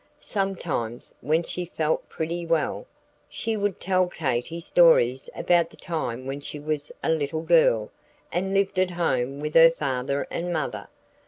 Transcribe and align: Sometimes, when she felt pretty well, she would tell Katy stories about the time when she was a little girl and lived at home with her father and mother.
Sometimes, 0.19 1.13
when 1.21 1.43
she 1.43 1.63
felt 1.65 2.09
pretty 2.09 2.43
well, 2.43 2.87
she 3.29 3.55
would 3.55 3.79
tell 3.79 4.09
Katy 4.09 4.59
stories 4.59 5.29
about 5.35 5.69
the 5.69 5.77
time 5.77 6.25
when 6.25 6.41
she 6.41 6.59
was 6.59 6.91
a 7.03 7.09
little 7.11 7.43
girl 7.43 7.91
and 8.31 8.51
lived 8.55 8.79
at 8.79 8.89
home 8.89 9.39
with 9.39 9.53
her 9.53 9.69
father 9.69 10.25
and 10.31 10.51
mother. 10.51 10.87